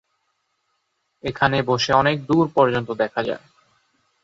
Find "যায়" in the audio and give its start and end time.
3.23-3.43